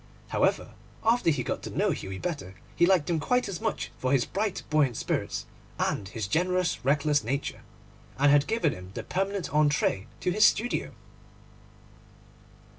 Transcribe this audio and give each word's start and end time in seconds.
However, 0.29 0.71
after 1.03 1.29
he 1.29 1.43
got 1.43 1.61
to 1.61 1.69
know 1.69 1.91
Hughie 1.91 2.17
better, 2.17 2.55
he 2.75 2.87
liked 2.87 3.07
him 3.07 3.19
quite 3.19 3.47
as 3.47 3.61
much 3.61 3.91
for 3.99 4.11
his 4.11 4.25
bright, 4.25 4.63
buoyant 4.71 4.97
spirits 4.97 5.45
and 5.77 6.07
his 6.07 6.27
generous, 6.27 6.83
reckless 6.83 7.23
nature, 7.23 7.61
and 8.17 8.31
had 8.31 8.47
given 8.47 8.73
him 8.73 8.89
the 8.95 9.03
permanent 9.03 9.49
entrée 9.51 10.07
to 10.21 10.31
his 10.31 10.43
studio. 10.43 10.93